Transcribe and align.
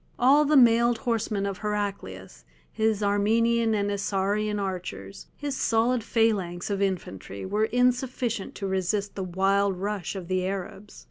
All 0.17 0.45
the 0.45 0.57
mailed 0.57 0.97
horsemen 0.97 1.45
of 1.45 1.59
Heraclius, 1.59 2.43
his 2.71 3.03
Armenian 3.03 3.75
and 3.75 3.91
Isaurian 3.91 4.59
archers, 4.59 5.27
his 5.37 5.55
solid 5.55 6.03
phalanx 6.03 6.71
of 6.71 6.81
infantry, 6.81 7.45
were 7.45 7.65
insufficient 7.65 8.55
to 8.55 8.65
resist 8.65 9.13
the 9.13 9.21
wild 9.23 9.77
rush 9.77 10.15
of 10.15 10.27
the 10.27 10.43
Arabs. 10.47 10.99